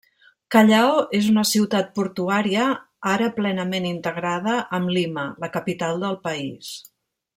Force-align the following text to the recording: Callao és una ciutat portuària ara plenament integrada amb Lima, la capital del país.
Callao 0.53 0.93
és 1.17 1.27
una 1.33 1.43
ciutat 1.49 1.91
portuària 1.99 2.63
ara 3.11 3.27
plenament 3.35 3.87
integrada 3.91 4.57
amb 4.79 4.95
Lima, 4.99 5.27
la 5.45 5.51
capital 5.59 6.03
del 6.07 6.19
país. 6.25 6.73